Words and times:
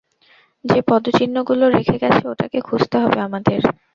যে 0.65 0.79
পদচিহ্নগুলো 0.87 1.65
রেখে 1.69 1.95
গেছে 2.03 2.23
ওটাকে 2.27 2.59
খুঁজতে 2.61 2.95
হবে 2.97 3.17
আমাদের। 3.21 3.61